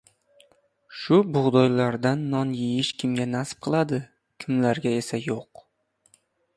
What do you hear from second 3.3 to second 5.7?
nasib qiladi kimlarga esa yoʻq...